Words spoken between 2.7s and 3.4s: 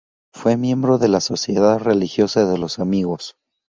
Amigos.